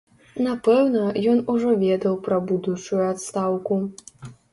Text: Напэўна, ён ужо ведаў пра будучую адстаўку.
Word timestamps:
Напэўна, 0.43 1.01
ён 1.33 1.43
ужо 1.53 1.73
ведаў 1.83 2.15
пра 2.29 2.39
будучую 2.53 3.03
адстаўку. 3.11 3.79